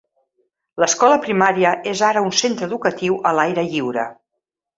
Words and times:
L'escola 0.83 1.19
primària 1.25 1.73
és 1.91 2.01
ara 2.07 2.25
un 2.29 2.33
centre 2.41 2.67
educatiu 2.71 3.19
a 3.19 3.35
l'aire 3.41 3.67
lliure. 3.71 4.09